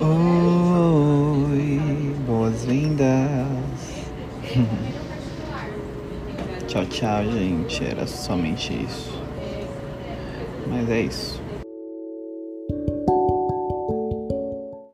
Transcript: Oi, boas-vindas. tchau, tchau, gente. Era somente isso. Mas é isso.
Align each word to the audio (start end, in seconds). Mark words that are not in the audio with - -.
Oi, 0.00 1.80
boas-vindas. 2.24 3.48
tchau, 6.68 6.86
tchau, 6.86 7.24
gente. 7.24 7.84
Era 7.84 8.06
somente 8.06 8.84
isso. 8.84 9.20
Mas 10.68 10.88
é 10.88 11.00
isso. 11.00 11.42